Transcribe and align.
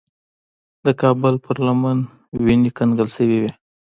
د 0.85 0.87
کابل 1.01 1.33
پر 1.43 1.55
لمن 1.67 1.97
کې 2.07 2.37
وینې 2.45 2.71
کنګل 2.77 3.07
شوې 3.15 3.37
وې. 3.41 3.51